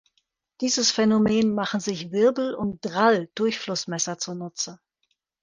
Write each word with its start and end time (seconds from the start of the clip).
Dieses 0.61 0.89
Phänomen 0.89 1.53
machen 1.53 1.79
sich 1.79 2.11
Wirbel- 2.11 2.55
und 2.55 2.83
Drall-Durchflussmesser 2.83 4.17
zunutze. 4.17 4.79